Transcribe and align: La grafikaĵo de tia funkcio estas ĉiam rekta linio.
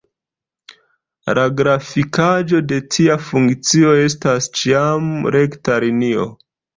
La 1.39 1.41
grafikaĵo 1.57 2.61
de 2.71 2.79
tia 2.95 3.17
funkcio 3.25 3.91
estas 4.05 4.49
ĉiam 4.61 5.13
rekta 5.37 5.77
linio. 5.85 6.27